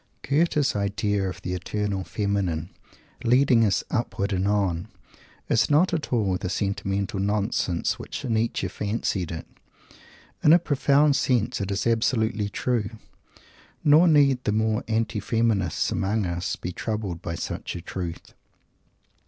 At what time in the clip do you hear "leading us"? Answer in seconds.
3.23-3.83